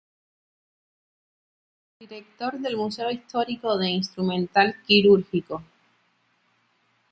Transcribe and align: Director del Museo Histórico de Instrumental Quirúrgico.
Director 1.99 2.57
del 2.59 2.75
Museo 2.75 3.11
Histórico 3.11 3.77
de 3.77 3.89
Instrumental 3.91 4.75
Quirúrgico. 4.87 5.61